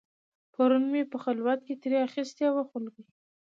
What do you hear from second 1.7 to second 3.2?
ترې اخیستې وه خولګۍ